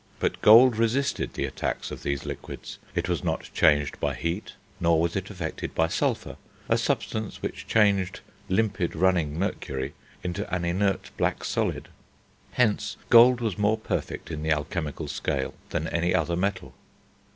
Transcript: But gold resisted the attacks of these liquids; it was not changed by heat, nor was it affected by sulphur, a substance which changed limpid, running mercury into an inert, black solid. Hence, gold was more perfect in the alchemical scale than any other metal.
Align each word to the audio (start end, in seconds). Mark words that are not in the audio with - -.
But 0.19 0.41
gold 0.41 0.77
resisted 0.77 1.35
the 1.35 1.45
attacks 1.45 1.91
of 1.91 2.01
these 2.01 2.25
liquids; 2.25 2.79
it 2.95 3.07
was 3.07 3.23
not 3.23 3.51
changed 3.53 3.99
by 3.99 4.15
heat, 4.15 4.53
nor 4.79 4.99
was 4.99 5.15
it 5.15 5.29
affected 5.29 5.75
by 5.75 5.89
sulphur, 5.89 6.37
a 6.67 6.79
substance 6.79 7.43
which 7.43 7.67
changed 7.67 8.21
limpid, 8.49 8.95
running 8.95 9.37
mercury 9.37 9.93
into 10.23 10.51
an 10.51 10.65
inert, 10.65 11.11
black 11.17 11.43
solid. 11.43 11.87
Hence, 12.53 12.97
gold 13.11 13.41
was 13.41 13.59
more 13.59 13.77
perfect 13.77 14.31
in 14.31 14.41
the 14.41 14.49
alchemical 14.51 15.07
scale 15.07 15.53
than 15.69 15.87
any 15.89 16.15
other 16.15 16.35
metal. 16.35 16.73